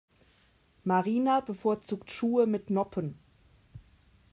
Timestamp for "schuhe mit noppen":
2.09-3.19